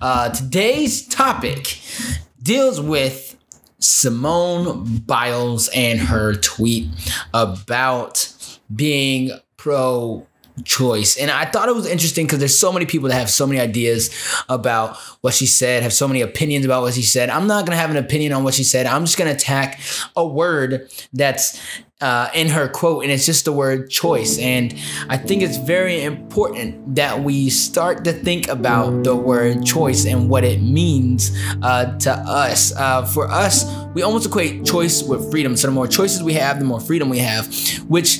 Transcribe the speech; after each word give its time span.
Uh, 0.00 0.28
today's 0.30 1.06
topic 1.06 1.78
deals 2.42 2.80
with 2.80 3.36
Simone 3.78 4.98
Biles 4.98 5.68
and 5.68 6.00
her 6.00 6.34
tweet 6.34 6.88
about 7.32 8.32
being 8.74 9.30
pro 9.56 10.26
choice. 10.64 11.16
And 11.16 11.30
I 11.30 11.44
thought 11.44 11.68
it 11.68 11.76
was 11.76 11.86
interesting 11.86 12.26
because 12.26 12.40
there's 12.40 12.58
so 12.58 12.72
many 12.72 12.86
people 12.86 13.08
that 13.08 13.14
have 13.14 13.30
so 13.30 13.46
many 13.46 13.60
ideas 13.60 14.10
about 14.48 14.96
what 15.20 15.32
she 15.32 15.46
said, 15.46 15.84
have 15.84 15.92
so 15.92 16.08
many 16.08 16.22
opinions 16.22 16.64
about 16.64 16.82
what 16.82 16.94
she 16.94 17.02
said. 17.02 17.30
I'm 17.30 17.46
not 17.46 17.64
going 17.64 17.76
to 17.76 17.80
have 17.80 17.90
an 17.90 17.96
opinion 17.96 18.32
on 18.32 18.42
what 18.42 18.54
she 18.54 18.64
said. 18.64 18.86
I'm 18.86 19.04
just 19.04 19.16
going 19.16 19.30
to 19.30 19.36
attack 19.36 19.78
a 20.16 20.26
word 20.26 20.90
that's 21.12 21.60
uh, 22.02 22.28
in 22.34 22.48
her 22.48 22.68
quote, 22.68 23.04
and 23.04 23.12
it's 23.12 23.24
just 23.24 23.44
the 23.44 23.52
word 23.52 23.88
choice. 23.88 24.38
And 24.38 24.74
I 25.08 25.16
think 25.16 25.42
it's 25.42 25.56
very 25.56 26.02
important 26.02 26.96
that 26.96 27.22
we 27.22 27.48
start 27.48 28.04
to 28.04 28.12
think 28.12 28.48
about 28.48 29.04
the 29.04 29.14
word 29.14 29.64
choice 29.64 30.04
and 30.04 30.28
what 30.28 30.44
it 30.44 30.60
means 30.60 31.30
uh, 31.62 31.96
to 31.98 32.12
us. 32.12 32.74
Uh, 32.76 33.06
for 33.06 33.30
us, 33.30 33.64
we 33.94 34.02
almost 34.02 34.26
equate 34.26 34.66
choice 34.66 35.02
with 35.02 35.30
freedom. 35.30 35.56
So 35.56 35.68
the 35.68 35.72
more 35.72 35.86
choices 35.86 36.22
we 36.22 36.34
have, 36.34 36.58
the 36.58 36.64
more 36.64 36.80
freedom 36.80 37.08
we 37.08 37.18
have, 37.18 37.46
which 37.88 38.18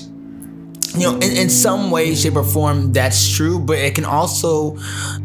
you 0.94 1.10
know, 1.10 1.14
in, 1.16 1.22
in 1.22 1.50
some 1.50 1.90
way, 1.90 2.14
shape, 2.14 2.36
or 2.36 2.44
form, 2.44 2.92
that's 2.92 3.34
true, 3.34 3.58
but 3.58 3.78
it 3.78 3.94
can 3.94 4.04
also 4.04 4.76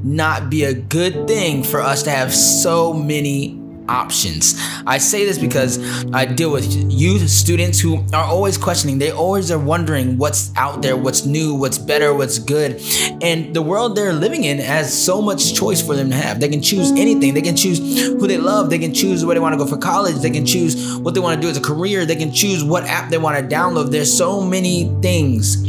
not 0.02 0.50
be 0.50 0.64
a 0.64 0.74
good 0.74 1.28
thing 1.28 1.62
for 1.64 1.82
us 1.82 2.04
to 2.04 2.10
have 2.10 2.34
so 2.34 2.94
many 2.94 3.67
options. 3.90 4.56
I 4.86 4.98
say 4.98 5.26
this 5.26 5.38
because 5.38 5.80
I 6.14 6.26
deal 6.26 6.52
with 6.52 6.66
youth 6.92 7.30
students 7.30 7.80
who 7.80 8.04
are 8.14 8.24
always 8.24 8.58
questioning. 8.58 9.00
They 9.00 9.12
always 9.12 9.52
are 9.52 9.60
wondering 9.60 10.18
what's 10.18 10.52
out 10.56 10.82
there, 10.82 10.98
what's 10.98 11.26
new, 11.26 11.56
what's 11.56 11.78
better, 11.78 12.14
what's 12.14 12.40
good. 12.40 12.82
And 13.22 13.56
the 13.56 13.62
world 13.62 13.96
they're 13.96 14.14
living 14.14 14.44
in 14.44 14.60
has 14.60 14.94
so 14.94 15.22
much 15.22 15.54
choice 15.54 15.82
for 15.82 15.96
them 15.96 16.10
to 16.10 16.16
have. 16.16 16.40
They 16.40 16.50
can 16.50 16.62
choose 16.62 16.92
anything. 16.92 17.34
They 17.34 17.42
can 17.42 17.56
choose 17.56 17.80
who 18.08 18.28
they 18.28 18.38
love. 18.38 18.70
They 18.70 18.80
can 18.80 18.94
choose 18.94 19.26
where 19.26 19.34
they 19.34 19.40
want 19.40 19.54
to 19.54 19.58
go 19.58 19.66
for 19.66 19.78
college. 19.78 20.18
They 20.18 20.32
can 20.32 20.46
choose 20.46 20.98
what 21.00 21.14
they 21.14 21.20
want 21.20 21.36
to 21.36 21.42
do 21.42 21.50
as 21.50 21.58
a 21.58 21.62
career. 21.62 22.06
They 22.06 22.16
can 22.16 22.32
choose 22.32 22.64
what 22.64 22.84
app 22.86 23.10
they 23.10 23.18
want 23.18 23.38
to 23.38 23.56
download. 23.56 23.92
There's 23.92 24.16
so 24.16 24.42
many 24.42 24.86
things 25.02 25.67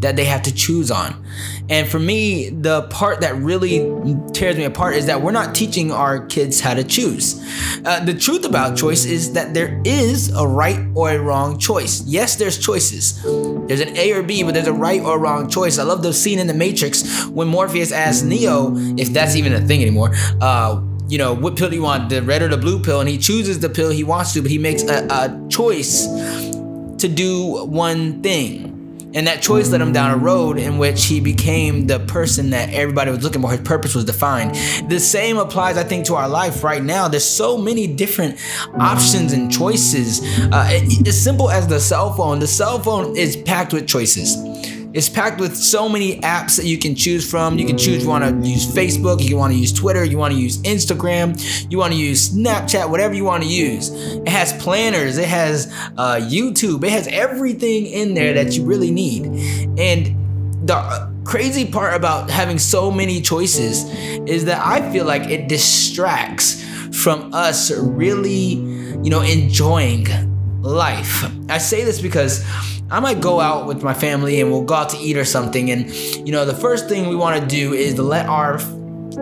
that 0.00 0.16
they 0.16 0.24
have 0.24 0.42
to 0.42 0.54
choose 0.54 0.90
on. 0.90 1.24
And 1.70 1.88
for 1.88 1.98
me, 1.98 2.50
the 2.50 2.82
part 2.82 3.22
that 3.22 3.36
really 3.36 3.78
tears 4.32 4.56
me 4.56 4.64
apart 4.64 4.96
is 4.96 5.06
that 5.06 5.22
we're 5.22 5.32
not 5.32 5.54
teaching 5.54 5.90
our 5.90 6.26
kids 6.26 6.60
how 6.60 6.74
to 6.74 6.84
choose. 6.84 7.42
Uh, 7.84 8.04
the 8.04 8.12
truth 8.12 8.44
about 8.44 8.76
choice 8.76 9.04
is 9.06 9.32
that 9.32 9.54
there 9.54 9.80
is 9.84 10.34
a 10.34 10.46
right 10.46 10.86
or 10.94 11.10
a 11.10 11.18
wrong 11.18 11.58
choice. 11.58 12.02
Yes, 12.02 12.36
there's 12.36 12.58
choices. 12.58 13.22
There's 13.22 13.80
an 13.80 13.96
A 13.96 14.12
or 14.12 14.22
B, 14.22 14.42
but 14.42 14.52
there's 14.52 14.66
a 14.66 14.72
right 14.72 15.00
or 15.00 15.18
wrong 15.18 15.48
choice. 15.48 15.78
I 15.78 15.84
love 15.84 16.02
the 16.02 16.12
scene 16.12 16.38
in 16.38 16.46
The 16.46 16.54
Matrix 16.54 17.24
when 17.26 17.48
Morpheus 17.48 17.92
asks 17.92 18.22
Neo, 18.22 18.72
if 18.98 19.08
that's 19.12 19.36
even 19.36 19.54
a 19.54 19.60
thing 19.60 19.80
anymore, 19.80 20.10
uh, 20.40 20.82
you 21.08 21.18
know, 21.18 21.34
what 21.34 21.56
pill 21.56 21.68
do 21.70 21.76
you 21.76 21.82
want, 21.82 22.08
the 22.08 22.22
red 22.22 22.42
or 22.42 22.48
the 22.48 22.56
blue 22.56 22.82
pill? 22.82 23.00
And 23.00 23.08
he 23.08 23.18
chooses 23.18 23.60
the 23.60 23.68
pill 23.68 23.90
he 23.90 24.04
wants 24.04 24.32
to, 24.34 24.42
but 24.42 24.50
he 24.50 24.58
makes 24.58 24.82
a, 24.82 25.06
a 25.06 25.48
choice 25.48 26.06
to 26.98 27.08
do 27.08 27.64
one 27.66 28.22
thing. 28.22 28.73
And 29.14 29.26
that 29.26 29.40
choice 29.40 29.70
led 29.70 29.80
him 29.80 29.92
down 29.92 30.10
a 30.10 30.16
road 30.16 30.58
in 30.58 30.78
which 30.78 31.04
he 31.04 31.20
became 31.20 31.86
the 31.86 32.00
person 32.00 32.50
that 32.50 32.70
everybody 32.70 33.10
was 33.10 33.22
looking 33.22 33.40
for. 33.40 33.50
His 33.50 33.60
purpose 33.60 33.94
was 33.94 34.04
defined. 34.04 34.54
The 34.90 34.98
same 34.98 35.38
applies, 35.38 35.76
I 35.76 35.84
think, 35.84 36.06
to 36.06 36.16
our 36.16 36.28
life 36.28 36.64
right 36.64 36.82
now. 36.82 37.08
There's 37.08 37.24
so 37.24 37.56
many 37.56 37.86
different 37.86 38.38
options 38.78 39.32
and 39.32 39.50
choices. 39.50 40.20
Uh, 40.52 40.80
as 41.06 41.22
simple 41.22 41.50
as 41.50 41.68
the 41.68 41.80
cell 41.80 42.12
phone, 42.12 42.40
the 42.40 42.46
cell 42.46 42.80
phone 42.80 43.16
is 43.16 43.36
packed 43.36 43.72
with 43.72 43.86
choices. 43.86 44.36
It's 44.94 45.08
packed 45.08 45.40
with 45.40 45.56
so 45.56 45.88
many 45.88 46.20
apps 46.20 46.56
that 46.56 46.66
you 46.66 46.78
can 46.78 46.94
choose 46.94 47.28
from. 47.28 47.58
You 47.58 47.66
can 47.66 47.76
choose 47.76 48.04
you 48.04 48.08
want 48.08 48.24
to 48.24 48.48
use 48.48 48.64
Facebook, 48.64 49.20
you 49.20 49.36
want 49.36 49.52
to 49.52 49.58
use 49.58 49.72
Twitter, 49.72 50.04
you 50.04 50.16
want 50.16 50.34
to 50.34 50.40
use 50.40 50.58
Instagram, 50.58 51.68
you 51.68 51.78
want 51.78 51.92
to 51.92 51.98
use 51.98 52.30
Snapchat, 52.30 52.88
whatever 52.88 53.12
you 53.12 53.24
want 53.24 53.42
to 53.42 53.48
use. 53.48 53.90
It 53.90 54.28
has 54.28 54.52
planners, 54.62 55.18
it 55.18 55.26
has 55.26 55.66
uh, 55.98 56.20
YouTube, 56.22 56.84
it 56.84 56.90
has 56.90 57.08
everything 57.08 57.86
in 57.86 58.14
there 58.14 58.34
that 58.34 58.56
you 58.56 58.64
really 58.64 58.92
need. 58.92 59.26
And 59.80 60.68
the 60.68 61.12
crazy 61.24 61.66
part 61.66 61.94
about 61.94 62.30
having 62.30 62.60
so 62.60 62.92
many 62.92 63.20
choices 63.20 63.84
is 64.28 64.44
that 64.44 64.64
I 64.64 64.92
feel 64.92 65.06
like 65.06 65.28
it 65.28 65.48
distracts 65.48 66.62
from 67.02 67.34
us 67.34 67.76
really, 67.76 68.54
you 68.54 69.10
know, 69.10 69.22
enjoying 69.22 70.06
life. 70.64 71.24
I 71.48 71.58
say 71.58 71.84
this 71.84 72.00
because 72.00 72.44
I 72.90 73.00
might 73.00 73.20
go 73.20 73.40
out 73.40 73.66
with 73.66 73.82
my 73.82 73.94
family 73.94 74.40
and 74.40 74.50
we'll 74.50 74.62
go 74.62 74.74
out 74.74 74.90
to 74.90 74.98
eat 74.98 75.16
or 75.16 75.24
something. 75.24 75.70
And, 75.70 75.90
you 76.26 76.32
know, 76.32 76.44
the 76.44 76.54
first 76.54 76.88
thing 76.88 77.08
we 77.08 77.16
want 77.16 77.40
to 77.40 77.46
do 77.46 77.72
is 77.72 77.94
to 77.94 78.02
let 78.02 78.26
our 78.26 78.58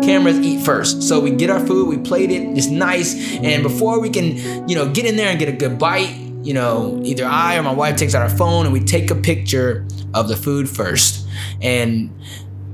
cameras 0.03 0.39
eat 0.39 0.65
first. 0.65 1.03
So 1.03 1.21
we 1.21 1.31
get 1.31 1.51
our 1.51 1.61
food, 1.61 1.89
we 1.89 1.99
plate 1.99 2.31
it, 2.31 2.43
it's 2.57 2.69
nice. 2.69 3.37
And 3.39 3.63
before 3.63 4.01
we 4.01 4.09
can, 4.09 4.69
you 4.69 4.75
know, 4.75 4.91
get 4.91 5.05
in 5.05 5.17
there 5.17 5.29
and 5.29 5.39
get 5.39 5.49
a 5.49 5.53
good 5.53 5.79
bite, 5.79 6.15
you 6.43 6.55
know, 6.55 7.01
either 7.05 7.25
I 7.25 7.57
or 7.57 7.63
my 7.63 7.73
wife 7.73 7.97
takes 7.97 8.15
out 8.15 8.23
our 8.23 8.37
phone 8.37 8.65
and 8.65 8.73
we 8.73 8.81
take 8.81 9.11
a 9.11 9.15
picture 9.15 9.87
of 10.15 10.29
the 10.29 10.37
food 10.37 10.69
first. 10.69 11.27
And 11.61 12.11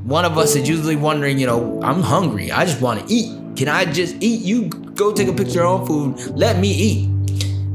one 0.04 0.24
of 0.24 0.38
us 0.38 0.56
is 0.56 0.68
usually 0.68 0.96
wondering, 0.96 1.38
you 1.38 1.46
know, 1.46 1.80
I'm 1.82 2.02
hungry. 2.02 2.52
I 2.52 2.64
just 2.64 2.80
want 2.80 3.06
to 3.06 3.12
eat. 3.12 3.56
Can 3.56 3.68
I 3.68 3.84
just 3.84 4.16
eat? 4.20 4.42
You 4.42 4.68
go 4.68 5.12
take 5.12 5.28
a 5.28 5.32
picture 5.32 5.50
of 5.50 5.54
your 5.54 5.66
own 5.66 5.86
food. 5.86 6.36
Let 6.36 6.58
me 6.58 6.70
eat. 6.70 7.10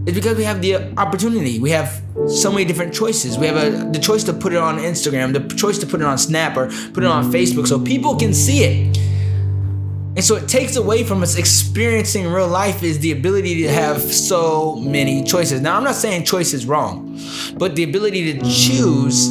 It's 0.05 0.15
because 0.15 0.37
we 0.37 0.43
have 0.43 0.61
the 0.61 0.93
opportunity. 0.97 1.59
We 1.59 1.69
have 1.71 2.01
so 2.27 2.51
many 2.51 2.65
different 2.65 2.93
choices. 2.93 3.37
We 3.37 3.47
have 3.47 3.55
a, 3.55 3.89
the 3.89 3.99
choice 3.99 4.23
to 4.25 4.33
put 4.33 4.51
it 4.51 4.59
on 4.59 4.77
Instagram, 4.77 5.31
the 5.31 5.55
choice 5.55 5.77
to 5.79 5.87
put 5.87 6.01
it 6.01 6.05
on 6.05 6.17
Snap 6.17 6.57
or 6.57 6.67
put 6.91 7.03
it 7.03 7.09
on 7.09 7.31
Facebook 7.31 7.67
so 7.67 7.79
people 7.79 8.17
can 8.17 8.33
see 8.33 8.63
it. 8.63 8.97
And 10.15 10.23
so 10.23 10.35
it 10.35 10.47
takes 10.47 10.75
away 10.75 11.03
from 11.03 11.23
us 11.23 11.37
experiencing 11.37 12.27
real 12.27 12.47
life 12.47 12.83
is 12.83 12.99
the 12.99 13.11
ability 13.13 13.63
to 13.63 13.69
have 13.69 13.99
so 14.01 14.75
many 14.75 15.23
choices. 15.23 15.61
Now, 15.61 15.75
I'm 15.77 15.83
not 15.83 15.95
saying 15.95 16.25
choice 16.25 16.53
is 16.53 16.65
wrong, 16.65 17.19
but 17.57 17.75
the 17.75 17.83
ability 17.83 18.37
to 18.37 18.39
choose 18.45 19.29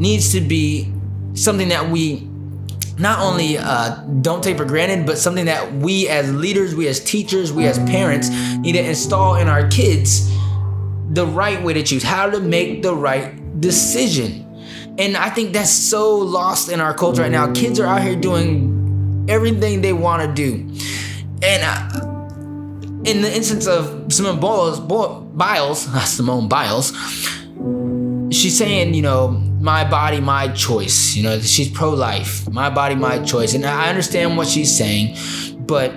needs 0.00 0.32
to 0.32 0.40
be 0.40 0.92
something 1.34 1.68
that 1.68 1.88
we 1.88 2.28
not 2.98 3.18
only 3.20 3.58
uh, 3.58 3.96
don't 4.22 4.42
take 4.42 4.56
for 4.56 4.64
granted, 4.64 5.06
but 5.06 5.18
something 5.18 5.46
that 5.46 5.72
we 5.72 6.08
as 6.08 6.32
leaders, 6.32 6.74
we 6.74 6.88
as 6.88 7.02
teachers, 7.02 7.52
we 7.52 7.66
as 7.66 7.78
parents 7.80 8.30
need 8.58 8.72
to 8.72 8.84
install 8.84 9.36
in 9.36 9.48
our 9.48 9.68
kids 9.68 10.30
the 11.10 11.26
right 11.26 11.62
way 11.62 11.72
to 11.72 11.82
choose, 11.82 12.02
how 12.02 12.30
to 12.30 12.40
make 12.40 12.82
the 12.82 12.94
right 12.94 13.60
decision. 13.60 14.42
And 14.98 15.16
I 15.16 15.28
think 15.30 15.52
that's 15.52 15.70
so 15.70 16.16
lost 16.16 16.70
in 16.70 16.80
our 16.80 16.94
culture 16.94 17.22
right 17.22 17.30
now. 17.30 17.52
Kids 17.52 17.80
are 17.80 17.86
out 17.86 18.02
here 18.02 18.16
doing 18.16 19.26
everything 19.28 19.80
they 19.80 19.92
want 19.92 20.22
to 20.22 20.32
do. 20.32 20.54
And 21.42 21.62
uh, 21.64 22.04
in 23.04 23.22
the 23.22 23.32
instance 23.34 23.66
of 23.66 24.12
Simone 24.12 24.38
Biles, 24.38 24.80
Biles, 24.80 25.80
Simone 26.08 26.48
Biles, 26.48 26.92
she's 28.30 28.56
saying, 28.56 28.94
you 28.94 29.02
know, 29.02 29.42
my 29.64 29.82
body, 29.82 30.20
my 30.20 30.48
choice. 30.48 31.16
You 31.16 31.22
know, 31.22 31.40
she's 31.40 31.70
pro 31.70 31.88
life, 31.88 32.46
my 32.50 32.68
body, 32.68 32.94
my 32.94 33.18
choice. 33.20 33.54
And 33.54 33.64
I 33.64 33.88
understand 33.88 34.36
what 34.36 34.46
she's 34.46 34.70
saying, 34.76 35.16
but 35.58 35.90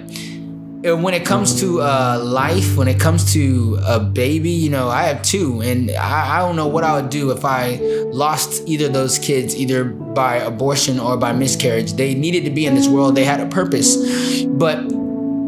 when 0.83 1.13
it 1.13 1.25
comes 1.25 1.59
to 1.59 1.81
uh, 1.81 2.21
life, 2.23 2.77
when 2.77 2.87
it 2.87 2.97
comes 2.97 3.33
to 3.33 3.77
a 3.85 3.99
baby, 3.99 4.51
you 4.51 4.69
know, 4.69 4.87
I 4.87 5.03
have 5.03 5.21
two, 5.21 5.59
and 5.61 5.91
I, 5.91 6.37
I 6.37 6.39
don't 6.39 6.55
know 6.55 6.67
what 6.67 6.85
I 6.85 6.95
would 6.95 7.09
do 7.09 7.31
if 7.31 7.43
I 7.43 7.75
lost 8.13 8.63
either 8.67 8.87
those 8.87 9.19
kids, 9.19 9.53
either 9.53 9.83
by 9.83 10.35
abortion 10.37 10.97
or 10.97 11.17
by 11.17 11.33
miscarriage. 11.33 11.93
They 11.93 12.13
needed 12.13 12.45
to 12.45 12.51
be 12.51 12.65
in 12.65 12.75
this 12.75 12.87
world, 12.87 13.15
they 13.15 13.25
had 13.25 13.41
a 13.41 13.47
purpose. 13.47 14.45
But 14.45 14.77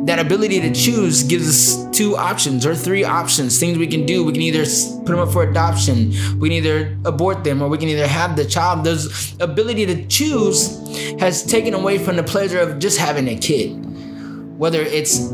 that 0.06 0.20
ability 0.20 0.60
to 0.62 0.74
choose 0.74 1.24
gives 1.24 1.48
us 1.48 1.98
two 1.98 2.16
options 2.16 2.66
or 2.66 2.76
three 2.76 3.04
options 3.04 3.60
things 3.60 3.78
we 3.78 3.88
can 3.88 4.06
do 4.06 4.24
we 4.24 4.32
can 4.32 4.42
either 4.42 4.64
put 5.00 5.08
them 5.08 5.20
up 5.20 5.32
for 5.32 5.44
adoption 5.44 6.10
we 6.40 6.50
can 6.50 6.58
either 6.58 6.98
abort 7.06 7.44
them 7.44 7.62
or 7.62 7.68
we 7.68 7.78
can 7.78 7.90
either 7.90 8.08
have 8.08 8.36
the 8.36 8.46
child 8.46 8.84
This 8.84 9.36
ability 9.40 9.86
to 9.88 10.06
choose 10.08 10.78
has 11.20 11.44
taken 11.44 11.74
away 11.74 11.98
from 11.98 12.16
the 12.16 12.24
pleasure 12.24 12.60
of 12.60 12.80
just 12.80 12.98
having 12.98 13.28
a 13.28 13.36
kid 13.36 13.72
whether 14.58 14.82
it's 14.82 15.32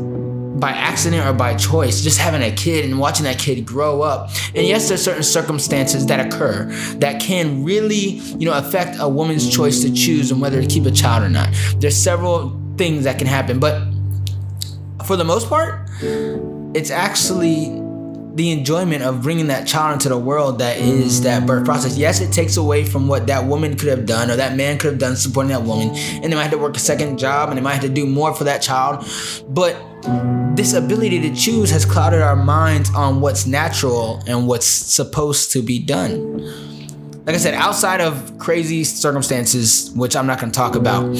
by 0.58 0.70
accident 0.70 1.26
or 1.26 1.32
by 1.32 1.54
choice, 1.54 2.02
just 2.02 2.18
having 2.18 2.42
a 2.42 2.50
kid 2.50 2.84
and 2.84 2.98
watching 2.98 3.24
that 3.24 3.38
kid 3.38 3.66
grow 3.66 4.02
up. 4.02 4.30
And 4.54 4.66
yes, 4.66 4.88
there's 4.88 5.02
certain 5.02 5.22
circumstances 5.22 6.06
that 6.06 6.24
occur 6.24 6.64
that 6.98 7.20
can 7.20 7.62
really, 7.64 8.20
you 8.38 8.46
know, 8.46 8.56
affect 8.56 8.96
a 8.98 9.08
woman's 9.08 9.54
choice 9.54 9.82
to 9.82 9.92
choose 9.92 10.30
and 10.30 10.40
whether 10.40 10.60
to 10.60 10.66
keep 10.66 10.86
a 10.86 10.90
child 10.90 11.24
or 11.24 11.28
not. 11.28 11.50
There's 11.78 11.96
several 11.96 12.58
things 12.76 13.04
that 13.04 13.18
can 13.18 13.26
happen, 13.26 13.58
but 13.58 13.82
for 15.06 15.16
the 15.16 15.24
most 15.24 15.48
part, 15.48 15.88
it's 16.74 16.90
actually 16.90 17.82
the 18.34 18.52
enjoyment 18.52 19.02
of 19.02 19.22
bringing 19.22 19.46
that 19.46 19.66
child 19.66 19.94
into 19.94 20.10
the 20.10 20.18
world 20.18 20.58
that 20.58 20.76
is 20.76 21.22
that 21.22 21.46
birth 21.46 21.64
process. 21.64 21.96
Yes, 21.96 22.20
it 22.20 22.32
takes 22.32 22.58
away 22.58 22.84
from 22.84 23.08
what 23.08 23.26
that 23.28 23.46
woman 23.46 23.76
could 23.76 23.88
have 23.88 24.04
done 24.04 24.30
or 24.30 24.36
that 24.36 24.56
man 24.56 24.76
could 24.76 24.90
have 24.90 24.98
done 24.98 25.16
supporting 25.16 25.50
that 25.50 25.62
woman, 25.62 25.88
and 25.94 26.24
they 26.24 26.34
might 26.36 26.42
have 26.42 26.50
to 26.50 26.58
work 26.58 26.76
a 26.76 26.80
second 26.80 27.18
job 27.18 27.48
and 27.48 27.56
they 27.56 27.62
might 27.62 27.72
have 27.72 27.82
to 27.82 27.88
do 27.88 28.04
more 28.04 28.34
for 28.34 28.44
that 28.44 28.60
child. 28.60 29.06
But 29.48 29.74
this 30.54 30.74
ability 30.74 31.20
to 31.20 31.34
choose 31.34 31.70
has 31.70 31.86
clouded 31.86 32.20
our 32.20 32.36
minds 32.36 32.90
on 32.94 33.20
what's 33.20 33.46
natural 33.46 34.22
and 34.26 34.46
what's 34.46 34.66
supposed 34.66 35.52
to 35.52 35.62
be 35.62 35.78
done. 35.78 36.42
Like 37.24 37.34
I 37.34 37.38
said, 37.38 37.54
outside 37.54 38.00
of 38.00 38.38
crazy 38.38 38.84
circumstances, 38.84 39.90
which 39.92 40.14
I'm 40.14 40.26
not 40.26 40.40
going 40.40 40.52
to 40.52 40.56
talk 40.56 40.76
about, 40.76 41.10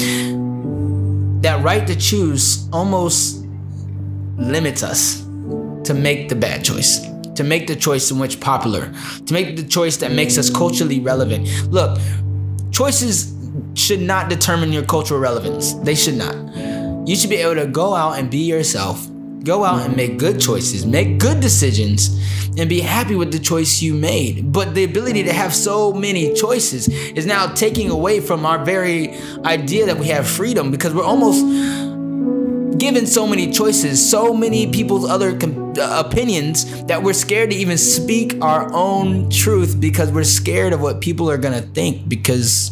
that 1.42 1.64
right 1.64 1.86
to 1.86 1.96
choose 1.96 2.68
almost 2.72 3.45
limits 4.36 4.82
us 4.82 5.22
to 5.84 5.94
make 5.94 6.28
the 6.28 6.34
bad 6.34 6.64
choice, 6.64 7.00
to 7.34 7.44
make 7.44 7.66
the 7.66 7.76
choice 7.76 8.10
in 8.10 8.18
which 8.18 8.40
popular, 8.40 8.92
to 9.26 9.32
make 9.32 9.56
the 9.56 9.62
choice 9.62 9.96
that 9.98 10.12
makes 10.12 10.38
us 10.38 10.50
culturally 10.50 11.00
relevant. 11.00 11.48
Look, 11.70 11.98
choices 12.70 13.34
should 13.74 14.00
not 14.00 14.28
determine 14.28 14.72
your 14.72 14.84
cultural 14.84 15.20
relevance. 15.20 15.74
They 15.74 15.94
should 15.94 16.16
not. 16.16 16.34
You 17.08 17.14
should 17.14 17.30
be 17.30 17.36
able 17.36 17.54
to 17.56 17.66
go 17.66 17.94
out 17.94 18.18
and 18.18 18.30
be 18.30 18.38
yourself, 18.38 19.06
go 19.44 19.64
out 19.64 19.86
and 19.86 19.96
make 19.96 20.18
good 20.18 20.40
choices, 20.40 20.84
make 20.84 21.18
good 21.18 21.40
decisions, 21.40 22.20
and 22.58 22.68
be 22.68 22.80
happy 22.80 23.14
with 23.14 23.32
the 23.32 23.38
choice 23.38 23.80
you 23.82 23.94
made. 23.94 24.52
But 24.52 24.74
the 24.74 24.84
ability 24.84 25.22
to 25.24 25.32
have 25.32 25.54
so 25.54 25.92
many 25.92 26.34
choices 26.34 26.88
is 26.88 27.26
now 27.26 27.46
taking 27.54 27.90
away 27.90 28.20
from 28.20 28.44
our 28.44 28.64
very 28.64 29.14
idea 29.44 29.86
that 29.86 29.98
we 29.98 30.06
have 30.08 30.26
freedom 30.26 30.70
because 30.70 30.94
we're 30.94 31.04
almost 31.04 31.44
given 32.86 33.04
so 33.04 33.26
many 33.26 33.50
choices, 33.50 33.98
so 33.98 34.32
many 34.32 34.70
people's 34.70 35.04
other 35.04 35.36
com- 35.36 35.74
uh, 35.76 36.04
opinions 36.06 36.84
that 36.84 37.02
we're 37.02 37.12
scared 37.12 37.50
to 37.50 37.56
even 37.56 37.76
speak 37.76 38.40
our 38.40 38.72
own 38.72 39.28
truth 39.28 39.80
because 39.80 40.12
we're 40.12 40.22
scared 40.22 40.72
of 40.72 40.80
what 40.80 41.00
people 41.00 41.28
are 41.28 41.36
gonna 41.36 41.60
think 41.60 42.08
because 42.08 42.70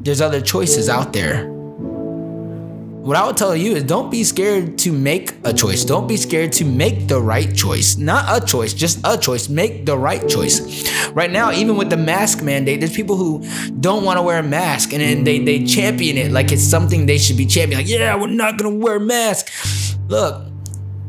there's 0.00 0.20
other 0.20 0.40
choices 0.40 0.88
out 0.88 1.12
there. 1.12 1.59
What 3.00 3.16
I 3.16 3.26
would 3.26 3.38
tell 3.38 3.56
you 3.56 3.76
is 3.76 3.84
don't 3.84 4.10
be 4.10 4.22
scared 4.24 4.76
to 4.80 4.92
make 4.92 5.32
a 5.44 5.54
choice. 5.54 5.86
Don't 5.86 6.06
be 6.06 6.18
scared 6.18 6.52
to 6.52 6.66
make 6.66 7.08
the 7.08 7.18
right 7.18 7.52
choice. 7.56 7.96
Not 7.96 8.26
a 8.28 8.44
choice, 8.44 8.74
just 8.74 9.00
a 9.04 9.16
choice. 9.16 9.48
Make 9.48 9.86
the 9.86 9.96
right 9.96 10.28
choice. 10.28 10.86
Right 11.12 11.30
now, 11.30 11.50
even 11.50 11.76
with 11.76 11.88
the 11.88 11.96
mask 11.96 12.42
mandate, 12.42 12.80
there's 12.80 12.94
people 12.94 13.16
who 13.16 13.42
don't 13.80 14.04
want 14.04 14.18
to 14.18 14.22
wear 14.22 14.38
a 14.38 14.42
mask 14.42 14.92
and 14.92 15.00
then 15.00 15.24
they, 15.24 15.38
they 15.38 15.64
champion 15.64 16.18
it 16.18 16.30
like 16.30 16.52
it's 16.52 16.62
something 16.62 17.06
they 17.06 17.16
should 17.16 17.38
be 17.38 17.46
championing. 17.46 17.86
Like, 17.86 17.88
yeah, 17.90 18.14
we're 18.16 18.26
not 18.26 18.58
going 18.58 18.78
to 18.78 18.84
wear 18.84 18.96
a 18.96 19.00
mask. 19.00 19.50
Look, 20.08 20.46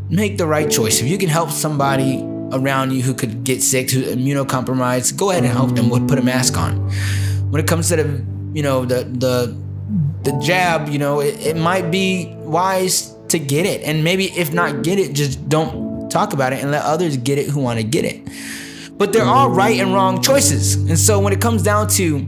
make 0.09 0.38
the 0.38 0.47
right 0.47 0.71
choice. 0.71 1.01
If 1.01 1.07
you 1.07 1.17
can 1.17 1.27
help 1.27 1.49
somebody 1.49 2.23
around 2.53 2.91
you 2.91 3.01
who 3.01 3.13
could 3.13 3.43
get 3.43 3.61
sick, 3.61 3.91
who's 3.91 4.07
immunocompromised, 4.07 5.17
go 5.17 5.31
ahead 5.31 5.43
and 5.43 5.51
help 5.51 5.75
them 5.75 5.89
put 6.07 6.17
a 6.17 6.21
mask 6.21 6.57
on. 6.57 6.89
When 7.51 7.61
it 7.61 7.67
comes 7.67 7.89
to 7.89 7.97
the, 7.97 8.25
you 8.53 8.63
know, 8.63 8.85
the, 8.85 9.03
the, 9.03 9.70
the 10.23 10.31
jab, 10.39 10.89
you 10.89 10.99
know, 10.99 11.19
it, 11.19 11.39
it 11.45 11.57
might 11.57 11.91
be 11.91 12.33
wise 12.39 13.13
to 13.29 13.39
get 13.39 13.65
it. 13.65 13.81
And 13.83 14.03
maybe 14.03 14.25
if 14.25 14.53
not 14.53 14.83
get 14.83 14.99
it, 14.99 15.13
just 15.13 15.49
don't 15.49 16.09
talk 16.09 16.33
about 16.33 16.53
it 16.53 16.61
and 16.61 16.71
let 16.71 16.83
others 16.83 17.17
get 17.17 17.38
it 17.38 17.49
who 17.49 17.59
want 17.59 17.79
to 17.79 17.83
get 17.83 18.05
it. 18.05 18.27
But 18.97 19.13
there 19.13 19.23
are 19.23 19.49
right 19.49 19.79
and 19.79 19.93
wrong 19.93 20.21
choices. 20.21 20.75
And 20.75 20.99
so 20.99 21.19
when 21.19 21.33
it 21.33 21.41
comes 21.41 21.63
down 21.63 21.88
to 21.89 22.27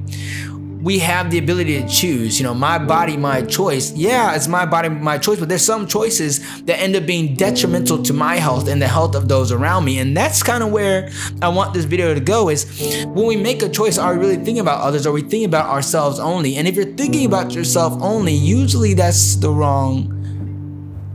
we 0.83 0.99
have 0.99 1.31
the 1.31 1.37
ability 1.37 1.81
to 1.81 1.87
choose. 1.87 2.37
You 2.39 2.43
know, 2.43 2.53
my 2.53 2.77
body, 2.77 3.15
my 3.15 3.41
choice. 3.41 3.93
Yeah, 3.93 4.35
it's 4.35 4.49
my 4.49 4.65
body, 4.65 4.89
my 4.89 5.17
choice, 5.17 5.39
but 5.39 5.47
there's 5.47 5.65
some 5.65 5.87
choices 5.87 6.61
that 6.63 6.79
end 6.79 6.95
up 6.95 7.05
being 7.05 7.35
detrimental 7.35 8.03
to 8.03 8.13
my 8.13 8.35
health 8.35 8.67
and 8.67 8.81
the 8.81 8.87
health 8.87 9.15
of 9.15 9.29
those 9.29 9.51
around 9.53 9.85
me. 9.85 9.99
And 9.99 10.15
that's 10.15 10.43
kind 10.43 10.61
of 10.61 10.71
where 10.71 11.09
I 11.41 11.47
want 11.47 11.73
this 11.73 11.85
video 11.85 12.13
to 12.13 12.19
go 12.19 12.49
is 12.49 12.65
when 13.05 13.25
we 13.25 13.37
make 13.37 13.63
a 13.63 13.69
choice, 13.69 13.97
are 13.97 14.13
we 14.13 14.19
really 14.19 14.35
thinking 14.35 14.59
about 14.59 14.81
others? 14.81 15.07
Are 15.07 15.13
we 15.13 15.21
thinking 15.21 15.45
about 15.45 15.69
ourselves 15.69 16.19
only? 16.19 16.57
And 16.57 16.67
if 16.67 16.75
you're 16.75 16.85
thinking 16.85 17.25
about 17.25 17.53
yourself 17.53 17.93
only, 18.01 18.33
usually 18.33 18.93
that's 18.93 19.37
the 19.37 19.49
wrong 19.49 20.22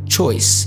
choice. 0.09 0.67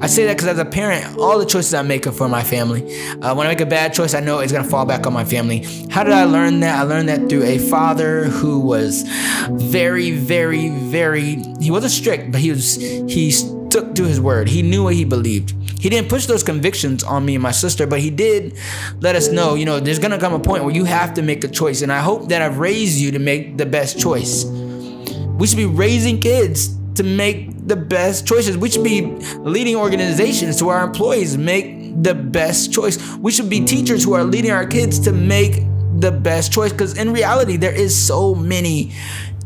I 0.00 0.06
say 0.06 0.24
that 0.26 0.36
because 0.36 0.48
as 0.48 0.58
a 0.58 0.64
parent, 0.64 1.18
all 1.18 1.38
the 1.38 1.46
choices 1.46 1.74
I 1.74 1.82
make 1.82 2.06
are 2.06 2.12
for 2.12 2.28
my 2.28 2.42
family. 2.42 2.82
Uh, 3.20 3.34
when 3.34 3.46
I 3.46 3.50
make 3.50 3.60
a 3.60 3.66
bad 3.66 3.94
choice, 3.94 4.14
I 4.14 4.20
know 4.20 4.40
it's 4.40 4.52
gonna 4.52 4.68
fall 4.68 4.84
back 4.84 5.06
on 5.06 5.12
my 5.12 5.24
family. 5.24 5.64
How 5.90 6.02
did 6.02 6.12
I 6.12 6.24
learn 6.24 6.60
that? 6.60 6.78
I 6.78 6.82
learned 6.82 7.08
that 7.08 7.28
through 7.28 7.44
a 7.44 7.58
father 7.58 8.24
who 8.24 8.60
was 8.60 9.02
very, 9.50 10.10
very, 10.10 10.70
very. 10.70 11.36
He 11.60 11.70
wasn't 11.70 11.92
strict, 11.92 12.32
but 12.32 12.40
he 12.40 12.50
was. 12.50 12.74
He 12.74 13.30
stuck 13.30 13.94
to 13.94 14.04
his 14.04 14.20
word. 14.20 14.48
He 14.48 14.62
knew 14.62 14.84
what 14.84 14.94
he 14.94 15.04
believed. 15.04 15.54
He 15.80 15.88
didn't 15.88 16.08
push 16.08 16.26
those 16.26 16.44
convictions 16.44 17.02
on 17.02 17.24
me 17.24 17.34
and 17.34 17.42
my 17.42 17.50
sister, 17.50 17.86
but 17.88 17.98
he 17.98 18.10
did 18.10 18.56
let 19.00 19.16
us 19.16 19.32
know, 19.32 19.54
you 19.54 19.64
know, 19.64 19.80
there's 19.80 19.98
gonna 19.98 20.18
come 20.18 20.32
a 20.32 20.38
point 20.38 20.62
where 20.62 20.72
you 20.72 20.84
have 20.84 21.14
to 21.14 21.22
make 21.22 21.42
a 21.42 21.48
choice. 21.48 21.82
And 21.82 21.90
I 21.90 21.98
hope 21.98 22.28
that 22.28 22.40
I've 22.40 22.58
raised 22.58 22.98
you 22.98 23.10
to 23.10 23.18
make 23.18 23.56
the 23.56 23.66
best 23.66 23.98
choice. 23.98 24.44
We 24.44 25.46
should 25.46 25.56
be 25.56 25.66
raising 25.66 26.20
kids 26.20 26.76
to 26.94 27.02
make 27.02 27.61
the 27.72 27.76
best 27.76 28.26
choices. 28.26 28.58
We 28.58 28.68
should 28.68 28.84
be 28.84 29.00
leading 29.38 29.76
organizations 29.76 30.58
to 30.58 30.68
our 30.68 30.84
employees 30.84 31.38
make 31.38 32.02
the 32.02 32.14
best 32.14 32.70
choice. 32.70 32.98
We 33.16 33.32
should 33.32 33.48
be 33.48 33.64
teachers 33.64 34.04
who 34.04 34.12
are 34.12 34.24
leading 34.24 34.50
our 34.50 34.66
kids 34.66 34.98
to 35.00 35.12
make 35.12 35.62
the 35.96 36.12
best 36.12 36.52
choice 36.52 36.70
because 36.70 36.98
in 36.98 37.14
reality 37.14 37.56
there 37.56 37.72
is 37.72 37.96
so 37.96 38.34
many 38.34 38.92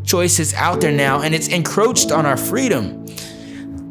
choices 0.05 0.55
out 0.55 0.81
there 0.81 0.91
now 0.91 1.23
and 1.23 1.37
it's 1.37 1.47
encroached 1.47 2.11
on 2.11 2.27
our 2.27 2.37
freedom. 2.37 3.07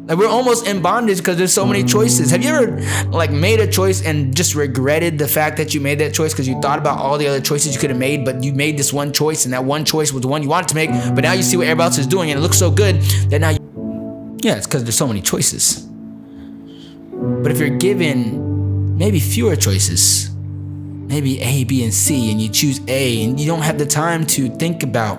Like 0.06 0.18
we're 0.18 0.28
almost 0.28 0.66
in 0.66 0.82
bondage 0.82 1.18
because 1.18 1.38
there's 1.38 1.54
so 1.54 1.64
many 1.64 1.82
choices. 1.82 2.30
Have 2.30 2.44
you 2.44 2.50
ever 2.50 3.08
like 3.08 3.30
made 3.30 3.60
a 3.60 3.66
choice 3.66 4.04
and 4.04 4.36
just 4.36 4.54
regretted 4.54 5.18
the 5.18 5.26
fact 5.28 5.56
that 5.56 5.72
you 5.72 5.80
made 5.80 5.98
that 6.00 6.12
choice 6.12 6.34
because 6.34 6.46
you 6.46 6.60
thought 6.60 6.78
about 6.78 6.98
all 6.98 7.16
the 7.16 7.26
other 7.26 7.40
choices 7.40 7.74
you 7.74 7.80
could 7.80 7.90
have 7.90 7.98
made, 7.98 8.26
but 8.26 8.44
you 8.44 8.52
made 8.52 8.78
this 8.78 8.92
one 8.92 9.14
choice 9.14 9.46
and 9.46 9.54
that 9.54 9.64
one 9.64 9.86
choice 9.86 10.12
was 10.12 10.20
the 10.20 10.28
one 10.28 10.42
you 10.42 10.48
wanted 10.50 10.68
to 10.68 10.74
make, 10.74 10.90
but 11.14 11.22
now 11.22 11.32
you 11.32 11.42
see 11.42 11.56
what 11.56 11.66
everybody 11.66 11.86
else 11.86 11.98
is 11.98 12.06
doing 12.06 12.30
and 12.30 12.38
it 12.38 12.42
looks 12.42 12.58
so 12.58 12.70
good 12.70 13.00
that 13.30 13.40
now 13.40 13.48
you 13.48 13.65
Yeah, 14.46 14.54
it's 14.54 14.66
because 14.68 14.84
there's 14.84 14.96
so 14.96 15.08
many 15.08 15.22
choices. 15.22 15.80
But 17.10 17.50
if 17.50 17.58
you're 17.58 17.76
given 17.78 18.96
maybe 18.96 19.18
fewer 19.18 19.56
choices, 19.56 20.30
maybe 20.30 21.40
A, 21.40 21.64
B, 21.64 21.82
and 21.82 21.92
C, 21.92 22.30
and 22.30 22.40
you 22.40 22.48
choose 22.48 22.80
A 22.86 23.24
and 23.24 23.40
you 23.40 23.46
don't 23.48 23.62
have 23.62 23.76
the 23.76 23.86
time 23.86 24.24
to 24.26 24.48
think 24.48 24.84
about 24.84 25.16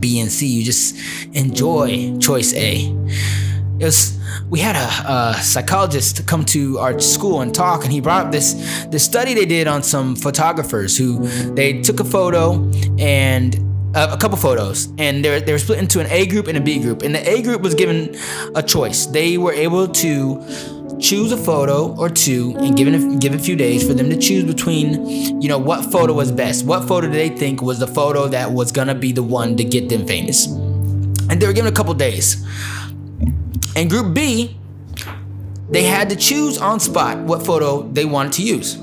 B 0.00 0.18
and 0.18 0.28
C, 0.28 0.44
you 0.48 0.64
just 0.64 0.96
enjoy 1.36 2.18
choice 2.18 2.52
A 2.54 2.92
it 3.78 3.84
was 3.84 4.18
we 4.48 4.60
had 4.60 4.76
a, 4.76 5.12
a, 5.12 5.42
psychologist 5.42 6.26
come 6.26 6.44
to 6.44 6.78
our 6.78 6.98
school 6.98 7.40
and 7.40 7.54
talk 7.54 7.84
and 7.84 7.92
he 7.92 8.00
brought 8.00 8.26
up 8.26 8.32
this 8.32 8.54
this 8.86 9.04
study 9.04 9.34
they 9.34 9.44
did 9.44 9.66
on 9.66 9.82
some 9.82 10.16
photographers 10.16 10.96
who 10.96 11.26
they 11.54 11.80
took 11.82 12.00
a 12.00 12.04
photo 12.04 12.54
and 12.98 13.65
uh, 13.96 14.10
a 14.12 14.16
couple 14.18 14.36
photos 14.36 14.88
and 14.98 15.24
they 15.24 15.30
were, 15.30 15.40
they 15.40 15.52
were 15.52 15.58
split 15.58 15.78
into 15.78 16.00
an 16.00 16.06
A 16.10 16.26
group 16.26 16.48
and 16.48 16.56
a 16.56 16.60
B 16.60 16.78
group. 16.78 17.02
And 17.02 17.14
the 17.14 17.28
A 17.28 17.42
group 17.42 17.62
was 17.62 17.74
given 17.74 18.14
a 18.54 18.62
choice. 18.62 19.06
They 19.06 19.38
were 19.38 19.52
able 19.52 19.88
to 19.88 20.44
choose 21.00 21.32
a 21.32 21.36
photo 21.36 21.94
or 21.96 22.08
two 22.08 22.54
and 22.58 22.76
give 22.76 22.88
it 22.88 22.94
a, 22.94 23.16
give 23.18 23.34
a 23.34 23.38
few 23.38 23.56
days 23.56 23.86
for 23.86 23.94
them 23.94 24.08
to 24.10 24.16
choose 24.16 24.44
between 24.44 25.40
you 25.40 25.48
know 25.48 25.58
what 25.58 25.90
photo 25.90 26.12
was 26.12 26.30
best. 26.30 26.64
What 26.66 26.86
photo 26.86 27.08
did 27.08 27.14
they 27.14 27.30
think 27.30 27.62
was 27.62 27.78
the 27.78 27.86
photo 27.86 28.28
that 28.28 28.52
was 28.52 28.70
gonna 28.70 28.94
be 28.94 29.12
the 29.12 29.22
one 29.22 29.56
to 29.56 29.64
get 29.64 29.88
them 29.88 30.06
famous? 30.06 30.46
And 30.46 31.40
they 31.40 31.46
were 31.46 31.54
given 31.54 31.72
a 31.72 31.74
couple 31.74 31.94
days. 31.94 32.46
And 33.74 33.90
group 33.90 34.14
B, 34.14 34.56
they 35.70 35.82
had 35.82 36.10
to 36.10 36.16
choose 36.16 36.58
on 36.58 36.80
spot 36.80 37.18
what 37.18 37.44
photo 37.44 37.82
they 37.82 38.04
wanted 38.04 38.32
to 38.34 38.42
use. 38.42 38.76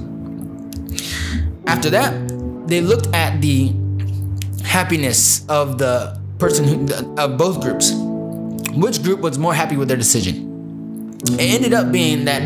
After 1.65 1.89
that, 1.91 2.67
they 2.67 2.81
looked 2.81 3.07
at 3.15 3.41
the 3.41 3.73
happiness 4.63 5.47
of 5.49 5.77
the 5.77 6.19
person 6.39 6.65
who, 6.67 7.15
of 7.17 7.37
both 7.37 7.61
groups. 7.61 7.91
Which 8.73 9.03
group 9.03 9.19
was 9.19 9.37
more 9.37 9.53
happy 9.53 9.77
with 9.77 9.87
their 9.87 9.97
decision? 9.97 10.51
It 11.39 11.39
ended 11.39 11.73
up 11.73 11.91
being 11.91 12.25
that 12.25 12.41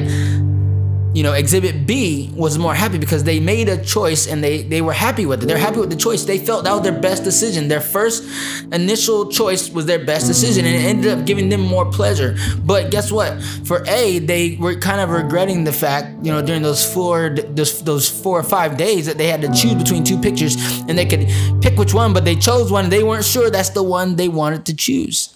you 1.18 1.24
know, 1.24 1.34
exhibit 1.34 1.88
B 1.88 2.30
was 2.36 2.60
more 2.60 2.76
happy 2.76 3.00
because 3.00 3.24
they 3.24 3.40
made 3.40 3.70
a 3.70 3.84
choice 3.84 4.28
and 4.28 4.44
they 4.44 4.62
they 4.62 4.84
were 4.84 4.94
happy 4.94 5.26
with 5.26 5.42
it. 5.42 5.48
They're 5.48 5.58
happy 5.58 5.80
with 5.80 5.90
the 5.90 5.96
choice. 5.96 6.26
They 6.26 6.38
felt 6.38 6.64
that 6.66 6.74
was 6.74 6.84
their 6.84 7.00
best 7.00 7.24
decision. 7.24 7.70
Their 7.70 7.82
first 7.82 8.24
initial 8.72 9.32
choice 9.32 9.72
was 9.72 9.88
their 9.88 10.06
best 10.06 10.28
decision 10.28 10.68
and 10.68 10.76
it 10.76 10.86
ended 10.86 11.12
up 11.12 11.26
giving 11.26 11.50
them 11.50 11.62
more 11.62 11.90
pleasure. 11.90 12.38
But 12.64 12.92
guess 12.92 13.12
what? 13.12 13.42
For 13.66 13.84
A, 13.88 14.20
they 14.20 14.58
were 14.58 14.76
kind 14.76 15.02
of 15.02 15.10
regretting 15.10 15.64
the 15.64 15.74
fact, 15.74 16.24
you 16.24 16.32
know, 16.32 16.44
during 16.44 16.62
those 16.62 16.86
four 16.86 17.32
those 17.32 17.82
those 17.82 18.08
four 18.08 18.40
or 18.40 18.44
five 18.44 18.78
days 18.78 19.08
that 19.08 19.18
they 19.18 19.28
had 19.28 19.42
to 19.42 19.52
choose 19.52 19.74
between 19.74 20.04
two 20.04 20.20
pictures 20.20 20.56
and 20.88 20.96
they 20.96 21.08
could 21.08 21.28
pick 21.64 21.80
which 21.80 21.96
one, 21.96 22.14
but 22.14 22.26
they 22.26 22.36
chose 22.36 22.72
one. 22.72 22.92
They 22.92 23.02
weren't 23.02 23.26
sure 23.26 23.50
that's 23.50 23.72
the 23.72 23.82
one 23.82 24.18
they 24.18 24.30
wanted 24.30 24.68
to 24.68 24.76
choose 24.76 25.34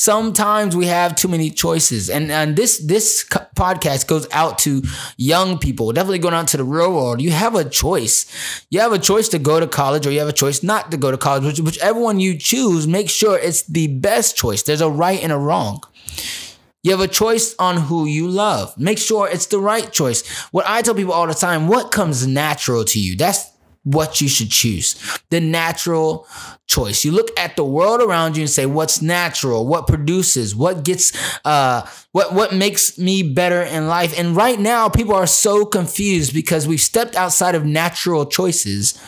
sometimes 0.00 0.74
we 0.74 0.86
have 0.86 1.14
too 1.14 1.28
many 1.28 1.50
choices 1.50 2.08
and 2.08 2.32
and 2.32 2.56
this 2.56 2.78
this 2.78 3.22
podcast 3.54 4.06
goes 4.06 4.26
out 4.32 4.58
to 4.58 4.82
young 5.18 5.58
people 5.58 5.92
definitely 5.92 6.18
going 6.18 6.32
out 6.32 6.48
to 6.48 6.56
the 6.56 6.64
real 6.64 6.90
world 6.90 7.20
you 7.20 7.30
have 7.30 7.54
a 7.54 7.68
choice 7.68 8.24
you 8.70 8.80
have 8.80 8.94
a 8.94 8.98
choice 8.98 9.28
to 9.28 9.38
go 9.38 9.60
to 9.60 9.66
college 9.66 10.06
or 10.06 10.10
you 10.10 10.18
have 10.18 10.26
a 10.26 10.32
choice 10.32 10.62
not 10.62 10.90
to 10.90 10.96
go 10.96 11.10
to 11.10 11.18
college 11.18 11.44
which, 11.44 11.60
whichever 11.60 12.00
one 12.00 12.18
you 12.18 12.34
choose 12.38 12.86
make 12.86 13.10
sure 13.10 13.38
it's 13.38 13.60
the 13.64 13.88
best 13.88 14.38
choice 14.38 14.62
there's 14.62 14.80
a 14.80 14.88
right 14.88 15.22
and 15.22 15.32
a 15.32 15.36
wrong 15.36 15.82
you 16.82 16.92
have 16.92 17.00
a 17.00 17.08
choice 17.08 17.54
on 17.58 17.76
who 17.76 18.06
you 18.06 18.26
love. 18.26 18.74
Make 18.78 18.96
sure 18.96 19.28
it's 19.28 19.44
the 19.44 19.60
right 19.60 19.92
choice. 19.92 20.26
What 20.50 20.64
I 20.66 20.80
tell 20.80 20.94
people 20.94 21.12
all 21.12 21.26
the 21.26 21.34
time, 21.34 21.68
what 21.68 21.90
comes 21.90 22.26
natural 22.26 22.86
to 22.86 22.98
you? 22.98 23.18
That's 23.18 23.50
what 23.82 24.20
you 24.20 24.28
should 24.28 24.50
choose. 24.50 24.94
The 25.30 25.40
natural 25.40 26.26
choice. 26.66 27.04
You 27.04 27.12
look 27.12 27.30
at 27.38 27.56
the 27.56 27.64
world 27.64 28.02
around 28.02 28.36
you 28.36 28.42
and 28.42 28.50
say, 28.50 28.66
what's 28.66 29.00
natural? 29.00 29.66
What 29.66 29.86
produces? 29.86 30.54
What 30.54 30.84
gets, 30.84 31.12
uh, 31.44 31.88
what, 32.12 32.34
what 32.34 32.54
makes 32.54 32.98
me 32.98 33.22
better 33.22 33.62
in 33.62 33.88
life? 33.88 34.18
And 34.18 34.36
right 34.36 34.60
now, 34.60 34.88
people 34.88 35.14
are 35.14 35.26
so 35.26 35.64
confused 35.64 36.34
because 36.34 36.68
we've 36.68 36.80
stepped 36.80 37.16
outside 37.16 37.54
of 37.54 37.64
natural 37.64 38.26
choices 38.26 39.00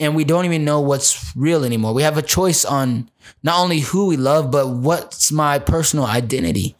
and 0.00 0.14
we 0.14 0.24
don't 0.24 0.44
even 0.44 0.64
know 0.64 0.80
what's 0.80 1.34
real 1.36 1.64
anymore. 1.64 1.94
We 1.94 2.02
have 2.02 2.18
a 2.18 2.22
choice 2.22 2.64
on 2.64 3.10
not 3.42 3.60
only 3.60 3.80
who 3.80 4.06
we 4.06 4.16
love, 4.16 4.50
but 4.50 4.68
what's 4.68 5.32
my 5.32 5.58
personal 5.58 6.04
identity. 6.04 6.76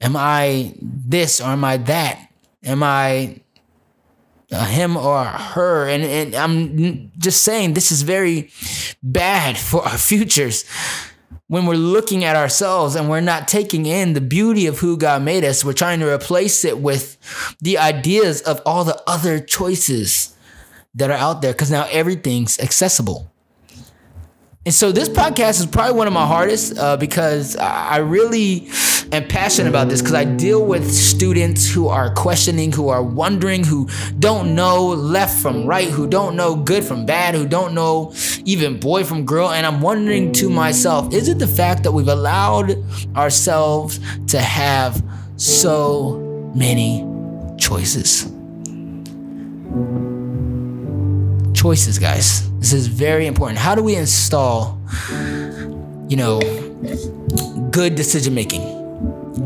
Am 0.00 0.16
I 0.16 0.74
this 0.80 1.40
or 1.40 1.48
am 1.48 1.64
I 1.64 1.76
that? 1.78 2.30
Am 2.64 2.82
I 2.82 3.40
Uh, 4.50 4.64
him 4.64 4.96
or 4.96 5.24
her? 5.24 5.88
And, 5.88 6.02
and 6.04 6.34
I'm 6.34 7.12
just 7.18 7.42
saying 7.42 7.74
this 7.74 7.92
is 7.92 8.02
very 8.02 8.50
bad 9.02 9.58
for 9.58 9.82
our 9.84 9.98
futures 9.98 10.64
when 11.48 11.66
we're 11.66 11.74
looking 11.74 12.24
at 12.24 12.36
ourselves 12.36 12.94
and 12.94 13.08
we're 13.08 13.20
not 13.20 13.48
taking 13.48 13.86
in 13.86 14.12
the 14.12 14.20
beauty 14.20 14.66
of 14.66 14.78
who 14.78 14.96
God 14.96 15.22
made 15.22 15.44
us. 15.44 15.64
We're 15.64 15.72
trying 15.72 16.00
to 16.00 16.08
replace 16.08 16.64
it 16.64 16.78
with 16.78 17.16
the 17.60 17.78
ideas 17.78 18.42
of 18.42 18.62
all 18.64 18.84
the 18.84 19.02
other 19.06 19.40
choices 19.40 20.34
that 20.94 21.10
are 21.10 21.16
out 21.18 21.42
there 21.42 21.52
because 21.52 21.70
now 21.70 21.86
everything's 21.90 22.58
accessible. 22.58 23.30
And 24.68 24.74
so 24.74 24.92
this 24.92 25.08
podcast 25.08 25.60
is 25.60 25.64
probably 25.64 25.96
one 25.96 26.06
of 26.06 26.12
my 26.12 26.26
hardest 26.26 26.76
uh, 26.76 26.98
because 26.98 27.56
I 27.56 27.96
really 28.00 28.68
am 29.12 29.26
passionate 29.26 29.70
about 29.70 29.88
this 29.88 30.02
because 30.02 30.12
I 30.12 30.24
deal 30.24 30.62
with 30.62 30.92
students 30.92 31.66
who 31.66 31.88
are 31.88 32.12
questioning, 32.12 32.70
who 32.72 32.90
are 32.90 33.02
wondering, 33.02 33.64
who 33.64 33.88
don't 34.18 34.54
know 34.54 34.88
left 34.88 35.40
from 35.40 35.64
right, 35.64 35.88
who 35.88 36.06
don't 36.06 36.36
know 36.36 36.54
good 36.54 36.84
from 36.84 37.06
bad, 37.06 37.34
who 37.34 37.48
don't 37.48 37.72
know 37.72 38.12
even 38.44 38.78
boy 38.78 39.04
from 39.04 39.24
girl. 39.24 39.48
And 39.48 39.64
I'm 39.64 39.80
wondering 39.80 40.32
to 40.32 40.50
myself, 40.50 41.14
is 41.14 41.28
it 41.28 41.38
the 41.38 41.46
fact 41.46 41.82
that 41.84 41.92
we've 41.92 42.06
allowed 42.06 42.76
ourselves 43.16 43.98
to 44.26 44.38
have 44.38 45.02
so 45.36 46.52
many 46.54 47.06
choices? 47.58 48.30
Choices, 51.58 51.98
guys. 51.98 52.48
This 52.60 52.72
is 52.72 52.86
very 52.86 53.26
important. 53.26 53.58
How 53.58 53.74
do 53.74 53.82
we 53.82 53.96
install, 53.96 54.80
you 56.08 56.16
know, 56.16 56.38
good 57.72 57.96
decision 57.96 58.32
making, 58.32 58.62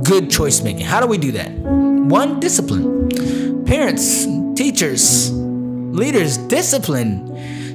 good 0.02 0.30
choice 0.30 0.60
making? 0.60 0.84
How 0.84 1.00
do 1.00 1.06
we 1.06 1.16
do 1.16 1.32
that? 1.32 1.50
One, 1.50 2.38
discipline. 2.38 3.64
Parents, 3.64 4.26
teachers, 4.54 5.32
leaders, 5.32 6.36
discipline. 6.36 7.30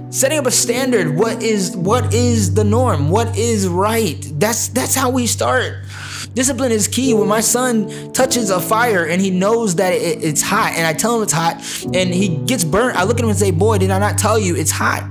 Setting 0.09 0.39
up 0.39 0.45
a 0.45 0.51
standard. 0.51 1.17
What 1.17 1.43
is 1.43 1.75
what 1.75 2.13
is 2.13 2.53
the 2.53 2.63
norm? 2.63 3.09
What 3.09 3.37
is 3.37 3.67
right? 3.67 4.17
That's 4.35 4.69
that's 4.69 4.95
how 4.95 5.09
we 5.09 5.27
start. 5.27 5.83
Discipline 6.33 6.71
is 6.71 6.87
key. 6.87 7.13
When 7.13 7.27
my 7.27 7.41
son 7.41 8.13
touches 8.13 8.49
a 8.49 8.61
fire 8.61 9.05
and 9.05 9.21
he 9.21 9.31
knows 9.31 9.75
that 9.75 9.91
it, 9.93 10.23
it's 10.23 10.41
hot, 10.41 10.73
and 10.77 10.87
I 10.87 10.93
tell 10.93 11.17
him 11.17 11.23
it's 11.23 11.33
hot, 11.33 11.55
and 11.93 12.13
he 12.13 12.37
gets 12.45 12.63
burnt, 12.63 12.95
I 12.95 13.03
look 13.03 13.17
at 13.17 13.23
him 13.23 13.29
and 13.29 13.37
say, 13.37 13.51
Boy, 13.51 13.79
did 13.79 13.91
I 13.91 13.99
not 13.99 14.17
tell 14.17 14.39
you 14.39 14.55
it's 14.55 14.71
hot? 14.71 15.09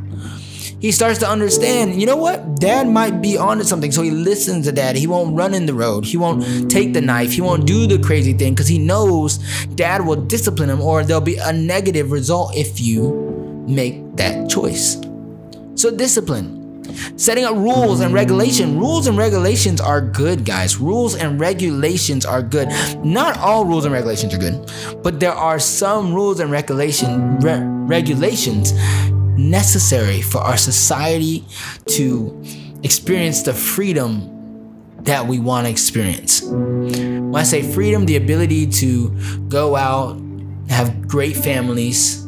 He 0.81 0.93
starts 0.93 1.19
to 1.21 1.29
understand, 1.29 2.01
you 2.01 2.07
know 2.07 2.17
what? 2.17 2.61
Dad 2.61 2.87
might 2.87 3.21
be 3.23 3.37
onto 3.37 3.65
something. 3.65 3.91
So 3.91 4.03
he 4.03 4.11
listens 4.11 4.67
to 4.67 4.73
dad. 4.73 4.95
He 4.95 5.07
won't 5.07 5.35
run 5.35 5.55
in 5.55 5.67
the 5.67 5.73
road. 5.75 6.05
He 6.05 6.19
won't 6.19 6.71
take 6.71 6.93
the 6.93 7.01
knife. 7.01 7.33
He 7.33 7.41
won't 7.41 7.67
do 7.67 7.87
the 7.87 7.99
crazy 7.99 8.35
thing 8.35 8.55
because 8.55 8.69
he 8.69 8.79
knows 8.79 9.39
dad 9.75 10.07
will 10.07 10.17
discipline 10.17 10.69
him 10.69 10.83
or 10.83 11.03
there'll 11.03 11.23
be 11.23 11.39
a 11.39 11.53
negative 11.53 12.13
result 12.13 12.55
if 12.55 12.79
you 12.79 13.26
make 13.67 14.17
that 14.17 14.49
choice. 14.49 15.01
So, 15.75 15.91
discipline. 15.91 16.65
Setting 17.19 17.45
up 17.45 17.55
rules 17.55 18.01
and 18.01 18.15
regulation. 18.15 18.79
Rules 18.79 19.07
and 19.07 19.19
regulations 19.19 19.81
are 19.81 20.01
good, 20.01 20.45
guys. 20.45 20.79
Rules 20.79 21.15
and 21.15 21.39
regulations 21.39 22.25
are 22.25 22.43
good. 22.43 22.69
Not 23.05 23.37
all 23.39 23.65
rules 23.65 23.85
and 23.85 23.93
regulations 23.93 24.33
are 24.35 24.39
good, 24.39 24.71
but 25.03 25.21
there 25.21 25.33
are 25.33 25.59
some 25.59 26.15
rules 26.15 26.41
and 26.41 26.51
regulation 26.51 27.39
re- 27.41 27.61
regulations 27.61 28.73
necessary 29.37 30.23
for 30.23 30.39
our 30.39 30.57
society 30.57 31.45
to 31.87 32.43
experience 32.83 33.43
the 33.43 33.53
freedom 33.53 34.33
that 35.01 35.27
we 35.27 35.39
want 35.39 35.67
to 35.67 35.71
experience. 35.71 36.43
When 36.43 37.35
I 37.37 37.43
say 37.43 37.63
freedom, 37.63 38.07
the 38.07 38.17
ability 38.17 38.67
to 38.69 39.11
go 39.49 39.77
out, 39.77 40.21
have 40.69 41.07
great 41.07 41.37
families, 41.37 42.25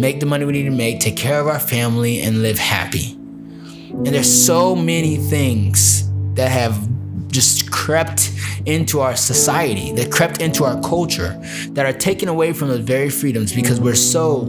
make 0.00 0.20
the 0.20 0.26
money 0.26 0.44
we 0.44 0.52
need 0.52 0.64
to 0.64 0.70
make, 0.70 1.00
take 1.00 1.16
care 1.16 1.40
of 1.40 1.46
our 1.46 1.60
family, 1.60 2.20
and 2.20 2.42
live 2.42 2.58
happy. 2.58 3.12
And 3.12 4.06
there's 4.06 4.32
so 4.32 4.76
many 4.76 5.16
things 5.16 6.08
that 6.34 6.50
have 6.50 6.88
just 7.28 7.70
crept 7.70 8.32
into 8.66 9.00
our 9.00 9.16
society, 9.16 9.92
that 9.92 10.10
crept 10.12 10.40
into 10.40 10.64
our 10.64 10.80
culture, 10.80 11.38
that 11.70 11.86
are 11.86 11.92
taken 11.92 12.28
away 12.28 12.52
from 12.52 12.68
those 12.68 12.80
very 12.80 13.10
freedoms 13.10 13.52
because 13.52 13.80
we're 13.80 13.94
so 13.94 14.46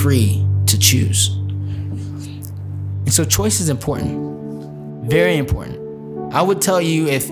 free 0.00 0.46
to 0.66 0.78
choose. 0.78 1.28
And 3.06 3.12
so, 3.12 3.24
choice 3.24 3.60
is 3.60 3.68
important, 3.68 5.10
very 5.10 5.36
important. 5.36 6.34
I 6.34 6.42
would 6.42 6.60
tell 6.60 6.80
you 6.80 7.06
if 7.06 7.28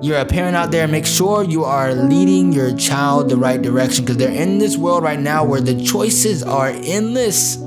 you're 0.00 0.18
a 0.18 0.24
parent 0.24 0.56
out 0.56 0.70
there, 0.70 0.86
make 0.86 1.06
sure 1.06 1.42
you 1.42 1.64
are 1.64 1.94
leading 1.94 2.52
your 2.52 2.76
child 2.76 3.30
the 3.30 3.36
right 3.36 3.60
direction 3.60 4.04
because 4.04 4.16
they're 4.16 4.30
in 4.30 4.58
this 4.58 4.76
world 4.76 5.02
right 5.02 5.18
now 5.18 5.44
where 5.44 5.60
the 5.60 5.82
choices 5.84 6.42
are 6.42 6.68
endless 6.68 7.58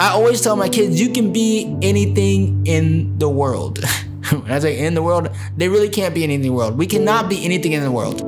I 0.00 0.10
always 0.10 0.40
tell 0.40 0.54
my 0.54 0.68
kids, 0.68 1.00
you 1.00 1.10
can 1.10 1.32
be 1.32 1.76
anything 1.82 2.64
in 2.68 3.18
the 3.18 3.28
world. 3.28 3.82
when 4.30 4.48
I 4.48 4.60
say 4.60 4.78
in 4.78 4.94
the 4.94 5.02
world, 5.02 5.28
they 5.56 5.68
really 5.68 5.88
can't 5.88 6.14
be 6.14 6.22
anything 6.22 6.44
in 6.44 6.52
the 6.52 6.56
world. 6.56 6.78
We 6.78 6.86
cannot 6.86 7.28
be 7.28 7.44
anything 7.44 7.72
in 7.72 7.82
the 7.82 7.90
world. 7.90 8.22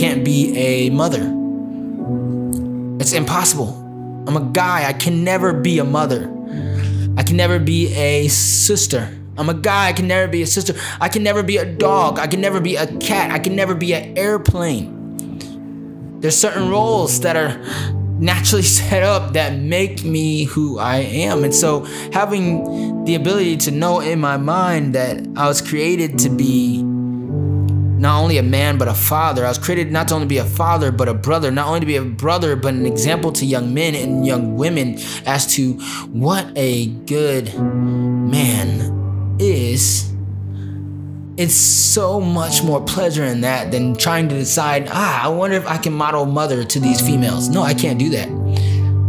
Can't 0.00 0.24
be 0.24 0.56
a 0.56 0.88
mother. 0.88 1.20
It's 3.00 3.12
impossible. 3.12 4.24
I'm 4.26 4.34
a 4.34 4.50
guy. 4.50 4.88
I 4.88 4.94
can 4.94 5.24
never 5.24 5.52
be 5.52 5.78
a 5.78 5.84
mother. 5.84 6.22
I 7.18 7.22
can 7.22 7.36
never 7.36 7.58
be 7.58 7.92
a 7.94 8.28
sister. 8.28 9.14
I'm 9.36 9.50
a 9.50 9.54
guy. 9.54 9.88
I 9.88 9.92
can 9.92 10.08
never 10.08 10.26
be 10.26 10.40
a 10.40 10.46
sister. 10.46 10.72
I 11.02 11.10
can 11.10 11.22
never 11.22 11.42
be 11.42 11.58
a 11.58 11.66
dog. 11.66 12.18
I 12.18 12.28
can 12.28 12.40
never 12.40 12.62
be 12.62 12.76
a 12.76 12.86
cat. 12.96 13.30
I 13.30 13.38
can 13.38 13.54
never 13.54 13.74
be 13.74 13.92
an 13.92 14.16
airplane. 14.16 14.96
There's 16.20 16.36
certain 16.36 16.70
roles 16.70 17.20
that 17.20 17.36
are 17.36 17.58
naturally 18.18 18.62
set 18.78 19.02
up 19.02 19.34
that 19.34 19.58
make 19.58 20.02
me 20.02 20.44
who 20.44 20.78
I 20.78 20.96
am. 20.96 21.44
And 21.44 21.54
so 21.54 21.84
having 22.14 23.04
the 23.04 23.16
ability 23.16 23.58
to 23.58 23.70
know 23.70 24.00
in 24.00 24.18
my 24.18 24.38
mind 24.38 24.94
that 24.94 25.26
I 25.36 25.46
was 25.46 25.60
created 25.60 26.18
to 26.20 26.30
be 26.30 26.89
not 28.00 28.22
only 28.22 28.38
a 28.38 28.42
man 28.42 28.78
but 28.78 28.88
a 28.88 28.94
father. 28.94 29.44
I 29.44 29.48
was 29.48 29.58
created 29.58 29.92
not 29.92 30.08
to 30.08 30.14
only 30.14 30.26
be 30.26 30.38
a 30.38 30.44
father 30.44 30.90
but 30.90 31.06
a 31.08 31.14
brother, 31.14 31.50
not 31.50 31.68
only 31.68 31.80
to 31.80 31.86
be 31.86 31.96
a 31.96 32.04
brother 32.04 32.56
but 32.56 32.72
an 32.72 32.86
example 32.86 33.30
to 33.32 33.44
young 33.44 33.74
men 33.74 33.94
and 33.94 34.26
young 34.26 34.56
women 34.56 34.98
as 35.26 35.46
to 35.54 35.74
what 36.08 36.50
a 36.56 36.86
good 36.86 37.54
man 37.58 39.36
is. 39.38 40.10
It's 41.36 41.54
so 41.54 42.20
much 42.20 42.62
more 42.62 42.82
pleasure 42.82 43.24
in 43.24 43.42
that 43.42 43.70
than 43.70 43.94
trying 43.94 44.28
to 44.30 44.34
decide, 44.34 44.88
ah, 44.90 45.24
I 45.24 45.28
wonder 45.28 45.56
if 45.56 45.66
I 45.66 45.76
can 45.76 45.92
model 45.92 46.24
mother 46.26 46.64
to 46.64 46.80
these 46.80 47.00
females. 47.00 47.48
No, 47.48 47.62
I 47.62 47.74
can't 47.74 47.98
do 47.98 48.10
that. 48.10 48.28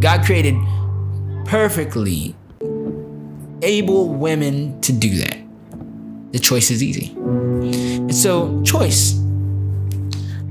God 0.02 0.26
created 0.26 0.56
perfectly 1.46 2.36
able 3.62 4.10
women 4.10 4.80
to 4.82 4.92
do 4.92 5.18
that. 5.20 5.31
The 6.32 6.40
choice 6.40 6.72
is 6.72 6.82
easy. 6.82 7.14
And 7.16 8.16
so, 8.16 8.62
choice. 8.64 9.20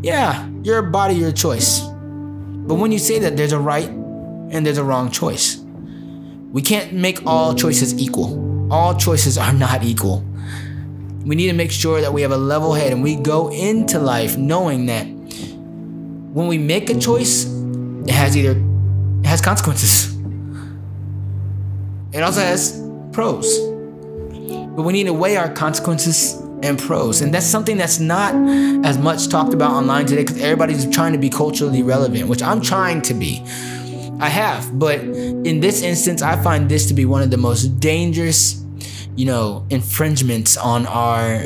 Yeah, 0.02 0.48
your 0.62 0.82
body, 0.82 1.14
your 1.14 1.32
choice. 1.32 1.80
But 1.80 2.74
when 2.74 2.92
you 2.92 2.98
say 2.98 3.18
that 3.20 3.36
there's 3.36 3.52
a 3.52 3.58
right 3.58 3.88
and 3.88 4.64
there's 4.64 4.78
a 4.78 4.84
wrong 4.84 5.10
choice, 5.10 5.58
we 6.52 6.62
can't 6.62 6.92
make 6.92 7.26
all 7.26 7.54
choices 7.54 7.98
equal. 7.98 8.72
All 8.72 8.94
choices 8.94 9.38
are 9.38 9.52
not 9.52 9.82
equal. 9.82 10.24
We 11.24 11.36
need 11.36 11.48
to 11.48 11.52
make 11.52 11.70
sure 11.70 12.00
that 12.00 12.12
we 12.12 12.22
have 12.22 12.32
a 12.32 12.36
level 12.36 12.72
head 12.74 12.92
and 12.92 13.02
we 13.02 13.16
go 13.16 13.50
into 13.50 13.98
life 13.98 14.36
knowing 14.36 14.86
that 14.86 15.04
when 15.04 16.46
we 16.46 16.58
make 16.58 16.88
a 16.90 16.98
choice, 16.98 17.44
it 18.06 18.10
has 18.10 18.36
either 18.36 18.52
it 19.20 19.26
has 19.26 19.40
consequences. 19.40 20.16
It 22.12 22.22
also 22.22 22.40
has 22.40 22.80
pros. 23.12 23.58
But 24.76 24.82
we 24.82 24.92
need 24.92 25.04
to 25.04 25.12
weigh 25.12 25.36
our 25.36 25.52
consequences 25.52 26.34
and 26.62 26.78
pros. 26.78 27.20
And 27.20 27.32
that's 27.32 27.46
something 27.46 27.76
that's 27.76 27.98
not 27.98 28.34
as 28.84 28.98
much 28.98 29.28
talked 29.28 29.54
about 29.54 29.72
online 29.72 30.06
today 30.06 30.22
because 30.22 30.40
everybody's 30.40 30.88
trying 30.90 31.12
to 31.12 31.18
be 31.18 31.30
culturally 31.30 31.82
relevant, 31.82 32.28
which 32.28 32.42
I'm 32.42 32.60
trying 32.60 33.02
to 33.02 33.14
be. 33.14 33.42
I 34.20 34.28
have, 34.28 34.78
but 34.78 35.00
in 35.00 35.60
this 35.60 35.82
instance, 35.82 36.20
I 36.20 36.40
find 36.42 36.68
this 36.68 36.86
to 36.86 36.94
be 36.94 37.06
one 37.06 37.22
of 37.22 37.30
the 37.30 37.38
most 37.38 37.80
dangerous, 37.80 38.62
you 39.16 39.24
know, 39.24 39.66
infringements 39.70 40.58
on 40.58 40.86
our 40.86 41.42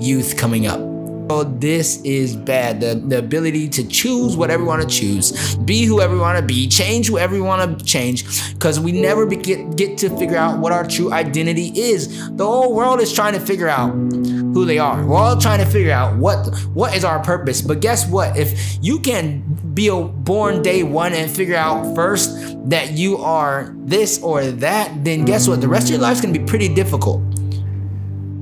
youth 0.00 0.36
coming 0.36 0.66
up. 0.66 0.87
This 1.28 2.00
is 2.02 2.36
bad. 2.36 2.80
The, 2.80 2.94
the 2.94 3.18
ability 3.18 3.68
to 3.70 3.86
choose 3.86 4.36
whatever 4.36 4.62
we 4.62 4.68
want 4.68 4.82
to 4.82 4.88
choose, 4.88 5.56
be 5.56 5.84
whoever 5.84 6.14
we 6.14 6.20
want 6.20 6.38
to 6.38 6.44
be, 6.44 6.66
change 6.66 7.08
whoever 7.08 7.34
we 7.34 7.40
want 7.40 7.78
to 7.78 7.84
change, 7.84 8.54
because 8.54 8.80
we 8.80 8.92
never 8.92 9.26
get, 9.26 9.76
get 9.76 9.98
to 9.98 10.16
figure 10.16 10.38
out 10.38 10.58
what 10.58 10.72
our 10.72 10.86
true 10.86 11.12
identity 11.12 11.68
is. 11.78 12.30
The 12.30 12.46
whole 12.46 12.74
world 12.74 13.00
is 13.00 13.12
trying 13.12 13.34
to 13.34 13.40
figure 13.40 13.68
out 13.68 13.90
who 13.90 14.64
they 14.64 14.78
are. 14.78 15.04
We're 15.04 15.16
all 15.16 15.36
trying 15.36 15.58
to 15.58 15.66
figure 15.66 15.92
out 15.92 16.16
what 16.16 16.46
what 16.68 16.96
is 16.96 17.04
our 17.04 17.22
purpose. 17.22 17.60
But 17.60 17.80
guess 17.80 18.08
what? 18.08 18.36
If 18.36 18.78
you 18.82 18.98
can 18.98 19.42
be 19.74 19.90
born 19.90 20.62
day 20.62 20.82
one 20.82 21.12
and 21.12 21.30
figure 21.30 21.56
out 21.56 21.94
first 21.94 22.30
that 22.70 22.92
you 22.92 23.18
are 23.18 23.74
this 23.76 24.22
or 24.22 24.44
that, 24.44 25.04
then 25.04 25.24
guess 25.24 25.46
what? 25.46 25.60
The 25.60 25.68
rest 25.68 25.86
of 25.86 25.90
your 25.90 26.00
life's 26.00 26.20
gonna 26.20 26.38
be 26.38 26.44
pretty 26.44 26.72
difficult 26.74 27.22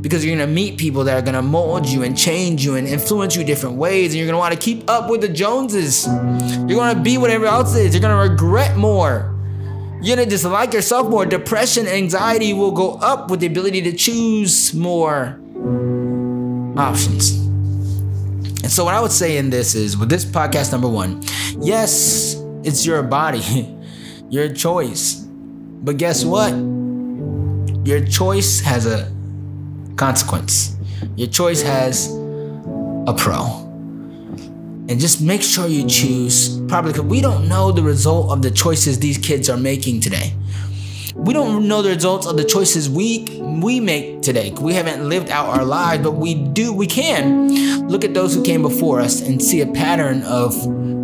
because 0.07 0.25
you're 0.25 0.37
gonna 0.37 0.47
meet 0.47 0.79
people 0.79 1.03
that 1.03 1.19
are 1.19 1.21
gonna 1.21 1.43
mold 1.43 1.85
you 1.85 2.05
and 2.05 2.17
change 2.17 2.65
you 2.65 2.77
and 2.77 2.87
influence 2.87 3.35
you 3.35 3.43
different 3.43 3.75
ways, 3.75 4.13
and 4.13 4.19
you're 4.19 4.27
gonna 4.27 4.39
want 4.39 4.55
to 4.55 4.61
keep 4.61 4.89
up 4.89 5.11
with 5.11 5.21
the 5.21 5.29
Joneses. 5.29 6.07
You're 6.07 6.79
gonna 6.79 7.03
be 7.03 7.19
whatever 7.19 7.47
else 7.47 7.75
is. 7.75 7.93
You're 7.93 8.01
gonna 8.01 8.31
regret 8.31 8.77
more. 8.77 9.35
You're 10.01 10.15
gonna 10.15 10.31
dislike 10.31 10.73
yourself 10.73 11.09
more. 11.09 11.27
Depression, 11.27 11.89
anxiety 11.89 12.53
will 12.53 12.71
go 12.71 12.93
up 12.99 13.33
with 13.33 13.41
the 13.41 13.49
ability 13.49 13.83
to 13.83 13.93
choose 13.95 14.73
more 14.75 15.41
options. 16.77 17.33
And 18.63 18.71
so, 18.71 18.85
what 18.85 18.95
I 18.95 19.01
would 19.01 19.11
say 19.11 19.39
in 19.39 19.51
this 19.51 19.75
is 19.75 19.99
with 19.99 20.09
this 20.09 20.25
podcast 20.25 20.71
number 20.71 20.89
one, 20.89 21.21
yes, 21.61 22.41
it's 22.63 22.87
your 22.87 23.03
body, 23.03 23.77
your 24.31 24.55
choice. 24.55 25.15
But 25.17 25.97
guess 25.97 26.25
what? 26.25 26.53
Your 27.85 28.05
choice 28.07 28.61
has 28.61 28.87
a 28.87 29.16
consequence. 29.97 30.77
Your 31.17 31.29
choice 31.29 31.63
has 31.63 32.09
a 33.07 33.15
pro. 33.17 33.63
And 34.89 35.01
just 35.01 35.21
make 35.21 35.43
sure 35.43 35.67
you 35.67 35.87
choose 35.89 36.61
probably 36.69 36.93
because 36.93 37.07
we 37.07 37.21
don't 37.21 37.49
know 37.49 37.73
the 37.73 37.83
result 37.83 38.31
of 38.31 38.43
the 38.43 38.51
choices 38.51 39.01
these 39.01 39.19
kids 39.19 39.51
are 39.51 39.57
making 39.57 40.01
today. 40.01 40.33
We 41.15 41.33
don't 41.33 41.67
know 41.67 41.83
the 41.83 41.89
results 41.89 42.27
of 42.27 42.37
the 42.37 42.45
choices 42.45 42.89
we 42.89 43.25
we 43.41 43.81
make 43.81 44.21
today. 44.23 44.51
We 44.61 44.75
haven't 44.75 45.09
lived 45.09 45.31
out 45.31 45.47
our 45.49 45.65
lives, 45.65 46.05
but 46.05 46.13
we 46.13 46.35
do 46.35 46.73
we 46.73 46.87
can 46.87 47.89
look 47.89 48.05
at 48.05 48.15
those 48.15 48.35
who 48.35 48.45
came 48.45 48.63
before 48.63 49.01
us 49.01 49.23
and 49.23 49.43
see 49.43 49.61
a 49.63 49.67
pattern 49.67 50.23
of 50.23 50.55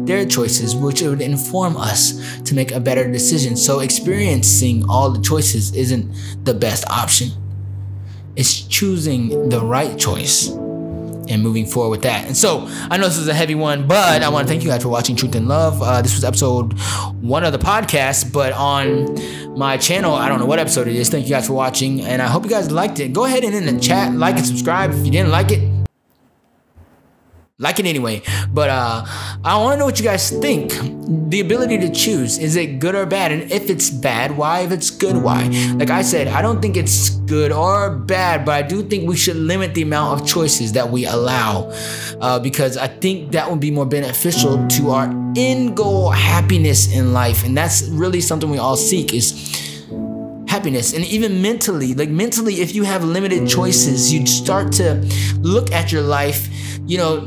their 0.06 0.26
choices, 0.26 0.76
which 0.76 1.00
would 1.02 1.22
inform 1.22 1.76
us 1.76 2.40
to 2.42 2.54
make 2.54 2.72
a 2.72 2.80
better 2.80 3.10
decision. 3.10 3.56
So 3.56 3.80
experiencing 3.80 4.84
all 4.88 5.10
the 5.10 5.22
choices 5.22 5.74
isn't 5.74 6.12
the 6.44 6.54
best 6.54 6.84
option. 6.88 7.30
It's 8.36 8.62
choosing 8.62 9.48
the 9.48 9.60
right 9.60 9.98
choice 9.98 10.48
and 10.48 11.42
moving 11.42 11.66
forward 11.66 11.90
with 11.90 12.02
that. 12.02 12.26
And 12.26 12.36
so 12.36 12.66
I 12.90 12.96
know 12.96 13.06
this 13.06 13.18
is 13.18 13.28
a 13.28 13.34
heavy 13.34 13.54
one, 13.54 13.86
but 13.86 14.22
I 14.22 14.28
want 14.28 14.46
to 14.46 14.52
thank 14.52 14.62
you 14.62 14.68
guys 14.68 14.82
for 14.82 14.88
watching 14.88 15.16
Truth 15.16 15.34
and 15.34 15.48
Love. 15.48 15.80
Uh, 15.80 16.02
this 16.02 16.14
was 16.14 16.24
episode 16.24 16.72
one 17.20 17.44
of 17.44 17.52
the 17.52 17.58
podcast, 17.58 18.32
but 18.32 18.52
on 18.52 19.56
my 19.56 19.76
channel, 19.76 20.14
I 20.14 20.28
don't 20.28 20.40
know 20.40 20.46
what 20.46 20.58
episode 20.58 20.88
it 20.88 20.96
is. 20.96 21.10
Thank 21.10 21.26
you 21.26 21.30
guys 21.30 21.46
for 21.46 21.52
watching, 21.52 22.00
and 22.00 22.20
I 22.20 22.26
hope 22.26 22.44
you 22.44 22.50
guys 22.50 22.70
liked 22.70 23.00
it. 23.00 23.12
Go 23.12 23.24
ahead 23.24 23.44
and 23.44 23.54
in 23.54 23.66
the 23.66 23.80
chat, 23.80 24.12
like 24.12 24.36
and 24.36 24.46
subscribe 24.46 24.90
if 24.90 25.04
you 25.04 25.12
didn't 25.12 25.30
like 25.30 25.52
it 25.52 25.71
like 27.62 27.78
it 27.78 27.86
anyway. 27.86 28.20
But 28.52 28.68
uh, 28.68 29.04
I 29.44 29.56
want 29.56 29.74
to 29.74 29.78
know 29.78 29.86
what 29.86 29.98
you 29.98 30.04
guys 30.04 30.30
think. 30.30 30.72
The 31.30 31.40
ability 31.40 31.78
to 31.78 31.90
choose 31.90 32.38
is 32.38 32.56
it 32.56 32.78
good 32.78 32.94
or 32.94 33.06
bad? 33.06 33.32
And 33.32 33.50
if 33.50 33.70
it's 33.70 33.88
bad, 33.88 34.36
why? 34.36 34.60
If 34.60 34.72
it's 34.72 34.90
good, 34.90 35.16
why? 35.16 35.46
Like 35.76 35.88
I 35.88 36.02
said, 36.02 36.28
I 36.28 36.42
don't 36.42 36.60
think 36.60 36.76
it's 36.76 37.10
good 37.10 37.52
or 37.52 37.90
bad, 37.90 38.44
but 38.44 38.52
I 38.52 38.62
do 38.62 38.82
think 38.82 39.08
we 39.08 39.16
should 39.16 39.36
limit 39.36 39.74
the 39.74 39.82
amount 39.82 40.20
of 40.20 40.26
choices 40.26 40.72
that 40.72 40.90
we 40.90 41.06
allow 41.06 41.70
uh, 42.20 42.38
because 42.38 42.76
I 42.76 42.88
think 42.88 43.32
that 43.32 43.48
would 43.48 43.60
be 43.60 43.70
more 43.70 43.86
beneficial 43.86 44.66
to 44.68 44.90
our 44.90 45.06
end 45.36 45.76
goal 45.76 46.10
happiness 46.10 46.92
in 46.92 47.12
life, 47.14 47.44
and 47.44 47.56
that's 47.56 47.82
really 47.88 48.20
something 48.20 48.50
we 48.50 48.58
all 48.58 48.76
seek 48.76 49.14
is 49.14 49.32
happiness 50.48 50.92
and 50.92 51.02
even 51.06 51.40
mentally 51.40 51.94
like 51.94 52.10
mentally 52.10 52.60
if 52.60 52.74
you 52.74 52.82
have 52.82 53.02
limited 53.02 53.48
choices 53.48 54.12
you 54.12 54.26
start 54.26 54.70
to 54.70 54.96
look 55.40 55.72
at 55.72 55.90
your 55.90 56.02
life 56.02 56.50
you 56.86 56.98
know 56.98 57.26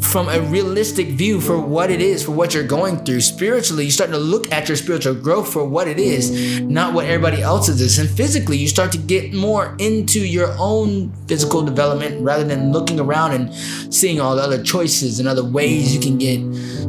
from 0.00 0.28
a 0.28 0.40
realistic 0.40 1.08
view 1.08 1.40
for 1.40 1.60
what 1.60 1.90
it 1.90 2.00
is, 2.00 2.24
for 2.24 2.32
what 2.32 2.54
you're 2.54 2.62
going 2.62 3.04
through 3.04 3.20
spiritually. 3.20 3.84
You 3.84 3.90
start 3.90 4.10
to 4.10 4.18
look 4.18 4.50
at 4.52 4.68
your 4.68 4.76
spiritual 4.76 5.14
growth 5.14 5.52
for 5.52 5.64
what 5.64 5.88
it 5.88 5.98
is, 5.98 6.60
not 6.60 6.94
what 6.94 7.06
everybody 7.06 7.42
else's 7.42 7.80
is. 7.80 7.98
And 7.98 8.08
physically, 8.08 8.56
you 8.56 8.68
start 8.68 8.92
to 8.92 8.98
get 8.98 9.34
more 9.34 9.76
into 9.78 10.20
your 10.20 10.54
own 10.58 11.12
physical 11.26 11.62
development 11.62 12.20
rather 12.22 12.44
than 12.44 12.72
looking 12.72 13.00
around 13.00 13.32
and 13.32 13.54
seeing 13.94 14.20
all 14.20 14.36
the 14.36 14.42
other 14.42 14.62
choices 14.62 15.18
and 15.18 15.28
other 15.28 15.44
ways 15.44 15.94
you 15.94 16.00
can 16.00 16.18
get, 16.18 16.40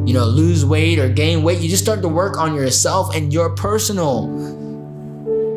you 0.07 0.13
know, 0.13 0.25
lose 0.25 0.65
weight 0.65 0.99
or 0.99 1.09
gain 1.09 1.43
weight. 1.43 1.59
You 1.59 1.69
just 1.69 1.83
start 1.83 2.01
to 2.01 2.09
work 2.09 2.37
on 2.37 2.55
yourself 2.55 3.15
and 3.15 3.33
your 3.33 3.55
personal 3.55 4.29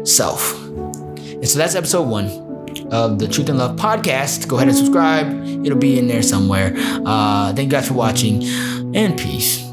self. 0.05 0.55
And 0.65 1.49
so 1.49 1.59
that's 1.59 1.75
episode 1.75 2.09
one 2.09 2.48
of 2.91 3.19
the 3.19 3.29
Truth 3.29 3.49
and 3.49 3.59
Love 3.59 3.77
podcast. 3.77 4.49
Go 4.49 4.57
ahead 4.57 4.69
and 4.69 4.77
subscribe. 4.77 5.27
It'll 5.65 5.79
be 5.79 5.99
in 5.99 6.09
there 6.09 6.23
somewhere. 6.23 6.73
Uh, 6.77 7.53
thank 7.55 7.67
you 7.67 7.71
guys 7.71 7.89
for 7.89 7.95
watching 7.95 8.43
and 8.95 9.19
peace. 9.19 9.68